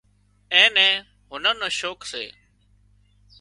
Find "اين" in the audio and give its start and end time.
0.55-0.71